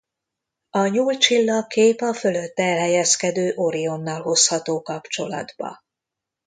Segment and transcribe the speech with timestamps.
[0.69, 5.83] A Nyúl csillagkép a fölötte elhelyezkedő Orionnal hozható kapcsolatba.